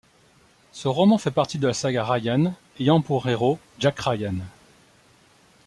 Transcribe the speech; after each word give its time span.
Ce 0.71 0.87
roman 0.87 1.19
fait 1.19 1.29
partie 1.29 1.59
de 1.59 1.67
la 1.67 1.75
saga 1.75 2.03
Ryan 2.03 2.55
ayant 2.79 3.01
pour 3.01 3.29
héros 3.29 3.59
Jack 3.77 3.99
Ryan. 3.99 4.37